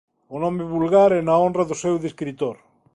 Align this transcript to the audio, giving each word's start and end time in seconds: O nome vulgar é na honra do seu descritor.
O 0.35 0.37
nome 0.43 0.63
vulgar 0.75 1.11
é 1.19 1.21
na 1.23 1.35
honra 1.41 1.63
do 1.69 1.75
seu 1.83 1.95
descritor. 2.05 2.55